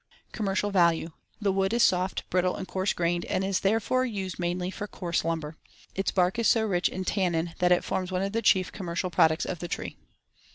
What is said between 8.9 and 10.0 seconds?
products of the tree.